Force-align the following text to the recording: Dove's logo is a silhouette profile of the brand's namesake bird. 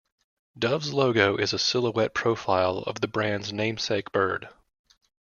Dove's 0.57 0.91
logo 0.95 1.35
is 1.37 1.53
a 1.53 1.59
silhouette 1.59 2.15
profile 2.15 2.79
of 2.87 3.01
the 3.01 3.07
brand's 3.07 3.53
namesake 3.53 4.11
bird. 4.11 4.49